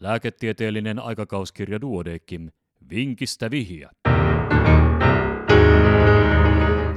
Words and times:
Lääketieteellinen 0.00 0.98
aikakauskirja 0.98 1.80
Duodekim. 1.80 2.50
Vinkistä 2.90 3.50
vihja. 3.50 3.90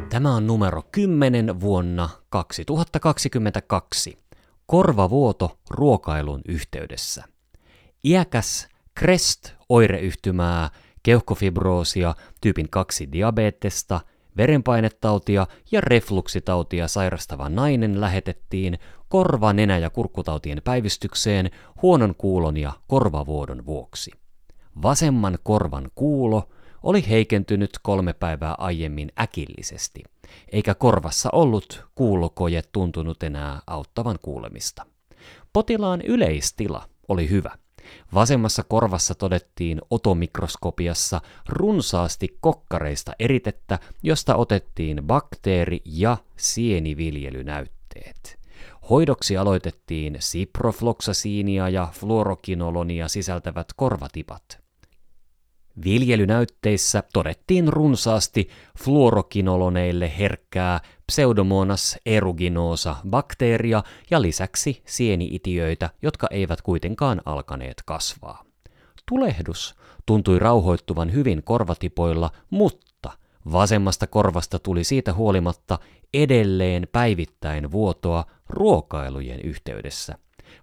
Tämä 0.10 0.36
on 0.36 0.48
numero 0.48 0.84
10 0.92 1.60
vuonna 1.62 2.10
2022. 2.30 4.18
Korvavuoto 4.66 5.60
ruokailun 5.70 6.42
yhteydessä. 6.48 7.24
Iäkäs 8.04 8.68
CREST-oireyhtymää, 9.00 10.70
keuhkofibroosia, 11.04 12.16
tyypin 12.42 12.70
2 12.70 13.12
diabetesta, 13.12 14.02
verenpainetautia 14.38 15.48
ja 15.72 15.82
refluksitautia 15.82 16.88
sairastava 16.88 17.50
nainen 17.50 18.02
lähetettiin 18.02 18.80
korva-, 19.10 19.54
nenä- 19.54 19.78
ja 19.78 19.90
kurkkutautien 19.90 20.62
päivystykseen 20.64 21.52
huonon 21.82 22.16
kuulon 22.16 22.58
ja 22.58 22.72
korvavuodon 22.88 23.66
vuoksi. 23.66 24.12
Vasemman 24.82 25.38
korvan 25.44 25.92
kuulo 25.96 26.50
oli 26.84 27.10
heikentynyt 27.10 27.72
kolme 27.82 28.14
päivää 28.14 28.56
aiemmin 28.58 29.12
äkillisesti, 29.20 30.04
eikä 30.52 30.76
korvassa 30.76 31.30
ollut 31.34 31.86
kuulokoje 31.96 32.62
tuntunut 32.72 33.24
enää 33.24 33.60
auttavan 33.68 34.20
kuulemista. 34.22 34.86
Potilaan 35.54 36.02
yleistila 36.02 36.86
oli 37.08 37.30
hyvä. 37.30 37.52
Vasemmassa 38.14 38.64
korvassa 38.64 39.16
todettiin 39.16 39.82
otomikroskopiassa 39.90 41.22
runsaasti 41.50 42.38
kokkareista 42.42 43.12
eritettä, 43.20 43.80
josta 44.04 44.36
otettiin 44.36 45.04
bakteeri- 45.08 45.82
ja 45.86 46.18
sieniviljelynäytteet. 46.38 48.40
Hoidoksi 48.90 49.38
aloitettiin 49.38 50.16
siprofloksasiinia 50.20 51.70
ja 51.70 51.88
fluorokinolonia 51.94 53.08
sisältävät 53.08 53.68
korvatipat. 53.76 54.64
Viljelynäytteissä 55.84 57.04
todettiin 57.14 57.74
runsaasti 57.74 58.50
fluorokinoloneille 58.84 60.14
herkkää 60.20 60.80
Pseudomonas 61.14 61.98
eruginosa 62.06 62.96
bakteeria 63.10 63.84
ja 64.12 64.22
lisäksi 64.22 64.82
sieniitiöitä, 64.86 65.90
jotka 66.02 66.28
eivät 66.32 66.62
kuitenkaan 66.62 67.22
alkaneet 67.26 67.82
kasvaa. 67.86 68.44
Tulehdus 69.10 69.76
tuntui 70.06 70.40
rauhoittuvan 70.40 71.14
hyvin 71.14 71.44
korvatipoilla, 71.44 72.30
mutta 72.50 73.12
vasemmasta 73.52 74.08
korvasta 74.08 74.60
tuli 74.60 74.84
siitä 74.84 75.14
huolimatta 75.14 75.80
edelleen 76.14 76.88
päivittäin 76.92 77.72
vuotoa 77.72 78.26
ruokailujen 78.50 79.42
yhteydessä. 79.42 80.18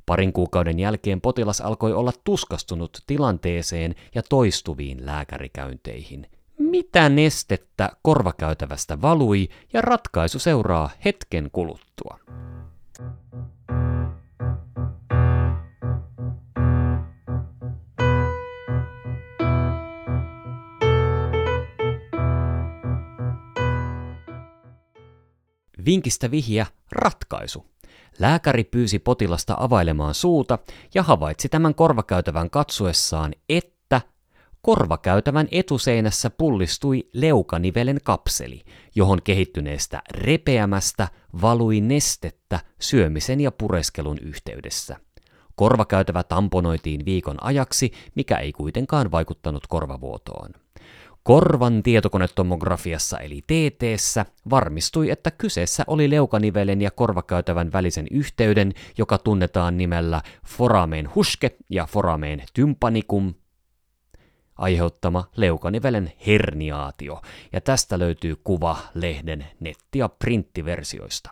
Parin 0.06 0.32
kuukauden 0.32 0.78
jälkeen 0.78 1.20
potilas 1.20 1.60
alkoi 1.60 1.92
olla 1.92 2.12
tuskastunut 2.24 2.98
tilanteeseen 3.06 3.94
ja 4.14 4.22
toistuviin 4.22 5.06
lääkärikäynteihin. 5.06 6.26
Mitä 6.60 7.08
nestettä 7.08 7.90
korvakäytävästä 8.02 9.02
valui 9.02 9.48
ja 9.72 9.80
ratkaisu 9.80 10.38
seuraa 10.38 10.90
hetken 11.04 11.48
kuluttua. 11.52 12.18
Vinkistä 25.84 26.30
vihja 26.30 26.66
ratkaisu. 26.92 27.66
Lääkäri 28.18 28.64
pyysi 28.64 28.98
potilasta 28.98 29.56
availemaan 29.58 30.14
suuta 30.14 30.58
ja 30.94 31.02
havaitsi 31.02 31.48
tämän 31.48 31.74
korvakäytävän 31.74 32.50
katsoessaan, 32.50 33.32
että 33.48 33.79
korvakäytävän 34.62 35.48
etuseinässä 35.50 36.30
pullistui 36.30 37.08
leukanivelen 37.12 37.98
kapseli, 38.04 38.62
johon 38.94 39.22
kehittyneestä 39.24 40.02
repeämästä 40.10 41.08
valui 41.42 41.80
nestettä 41.80 42.60
syömisen 42.80 43.40
ja 43.40 43.50
pureskelun 43.50 44.18
yhteydessä. 44.18 44.96
Korvakäytävä 45.54 46.22
tamponoitiin 46.22 47.04
viikon 47.04 47.36
ajaksi, 47.40 47.92
mikä 48.14 48.36
ei 48.36 48.52
kuitenkaan 48.52 49.10
vaikuttanut 49.10 49.66
korvavuotoon. 49.66 50.50
Korvan 51.22 51.82
tietokonetomografiassa 51.82 53.18
eli 53.18 53.42
tt 53.42 53.82
varmistui, 54.50 55.10
että 55.10 55.30
kyseessä 55.30 55.84
oli 55.86 56.10
leukanivelen 56.10 56.80
ja 56.80 56.90
korvakäytävän 56.90 57.72
välisen 57.72 58.06
yhteyden, 58.10 58.72
joka 58.98 59.18
tunnetaan 59.18 59.76
nimellä 59.76 60.22
forameen 60.46 61.14
huske 61.14 61.56
ja 61.70 61.86
forameen 61.86 62.42
tympanicum, 62.54 63.34
aiheuttama 64.60 65.24
leukanivelen 65.36 66.12
herniaatio, 66.26 67.22
ja 67.52 67.60
tästä 67.60 67.98
löytyy 67.98 68.36
kuva 68.44 68.76
lehden 68.94 69.46
netti- 69.60 69.98
ja 69.98 70.08
printtiversioista. 70.08 71.30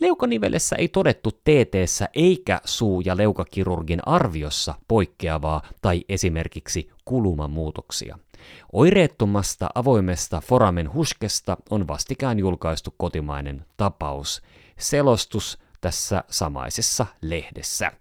Leukanivelessä 0.00 0.76
ei 0.76 0.88
todettu 0.88 1.30
tt 1.30 1.74
eikä 2.14 2.60
suu- 2.64 3.00
ja 3.00 3.16
leukakirurgin 3.16 4.00
arviossa 4.06 4.74
poikkeavaa 4.88 5.62
tai 5.82 6.04
esimerkiksi 6.08 6.90
kulumamuutoksia. 7.04 8.18
Oireettomasta 8.72 9.68
avoimesta 9.74 10.40
foramen 10.40 10.92
huskesta 10.92 11.56
on 11.70 11.88
vastikään 11.88 12.38
julkaistu 12.38 12.94
kotimainen 12.96 13.64
tapaus. 13.76 14.42
Selostus 14.78 15.58
tässä 15.80 16.24
samaisessa 16.30 17.06
lehdessä. 17.22 17.92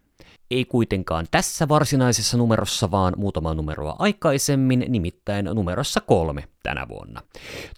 Ei 0.51 0.65
kuitenkaan 0.65 1.27
tässä 1.31 1.67
varsinaisessa 1.67 2.37
numerossa, 2.37 2.91
vaan 2.91 3.13
muutama 3.17 3.53
numeroa 3.53 3.95
aikaisemmin, 3.99 4.85
nimittäin 4.87 5.45
numerossa 5.45 6.01
kolme 6.01 6.43
tänä 6.63 6.87
vuonna. 6.87 7.21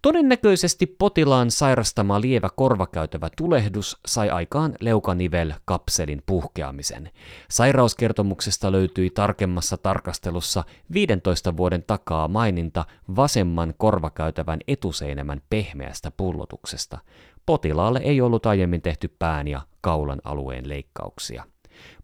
Todennäköisesti 0.01 0.85
potilaan 0.85 1.51
sairastama 1.51 2.21
lievä 2.21 2.49
korvakäytävä 2.55 3.29
tulehdus 3.37 3.99
sai 4.05 4.29
aikaan 4.29 4.75
leukanivel-kapselin 4.79 6.23
puhkeamisen. 6.25 7.11
Sairauskertomuksesta 7.49 8.71
löytyi 8.71 9.09
tarkemmassa 9.09 9.77
tarkastelussa 9.77 10.63
15 10.93 11.57
vuoden 11.57 11.83
takaa 11.87 12.27
maininta 12.27 12.85
vasemman 13.15 13.73
korvakäytävän 13.77 14.59
etuseinämän 14.67 15.41
pehmeästä 15.49 16.11
pullotuksesta. 16.17 16.97
Potilaalle 17.45 17.99
ei 18.03 18.21
ollut 18.21 18.45
aiemmin 18.45 18.81
tehty 18.81 19.15
pään 19.19 19.47
ja 19.47 19.61
kaulan 19.81 20.21
alueen 20.23 20.69
leikkauksia. 20.69 21.43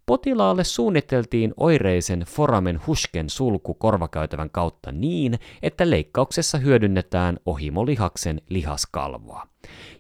Potilaalle 0.07 0.63
suunniteltiin 0.63 1.53
oireisen 1.57 2.19
foramen 2.19 2.79
husken 2.87 3.29
sulku 3.29 3.73
korvakäytävän 3.73 4.49
kautta 4.49 4.91
niin, 4.91 5.39
että 5.61 5.89
leikkauksessa 5.89 6.57
hyödynnetään 6.57 7.37
ohimolihaksen 7.45 8.41
lihaskalvoa. 8.49 9.47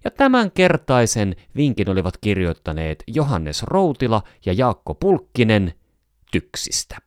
Ja 0.03 0.11
tämän 0.11 0.51
kertaisen 0.51 1.35
vinkin 1.55 1.89
olivat 1.89 2.17
kirjoittaneet 2.21 3.03
Johannes 3.07 3.63
Routila 3.63 4.21
ja 4.45 4.53
Jaakko 4.53 4.93
Pulkkinen 4.95 5.73
Tyksistä. 6.31 6.97